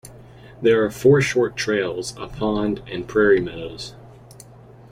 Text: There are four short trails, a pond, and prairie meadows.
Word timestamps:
There 0.63 0.83
are 0.83 0.89
four 0.89 1.21
short 1.21 1.55
trails, 1.55 2.15
a 2.17 2.27
pond, 2.27 2.81
and 2.87 3.07
prairie 3.07 3.39
meadows. 3.39 3.93